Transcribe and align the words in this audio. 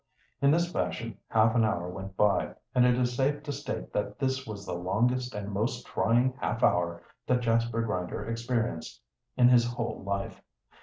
In 0.41 0.49
this 0.49 0.71
fashion 0.71 1.15
half 1.27 1.53
an 1.53 1.63
hour 1.63 1.87
went 1.87 2.17
by, 2.17 2.55
and 2.73 2.87
it 2.87 2.95
is 2.97 3.15
safe 3.15 3.43
to 3.43 3.51
state 3.51 3.93
that 3.93 4.17
this 4.17 4.47
was 4.47 4.65
the 4.65 4.73
longest 4.73 5.35
and 5.35 5.51
most 5.51 5.85
trying 5.85 6.33
half 6.41 6.63
hour 6.63 7.03
that 7.27 7.41
Jasper 7.41 7.83
Grinder 7.83 8.27
experienced 8.27 8.99
in 9.37 9.49
his 9.49 9.63
whole 9.73 10.01
life. 10.03 10.41